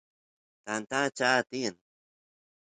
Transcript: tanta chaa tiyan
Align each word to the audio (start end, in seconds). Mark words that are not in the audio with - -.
tanta 0.65 0.99
chaa 1.17 1.39
tiyan 1.49 1.75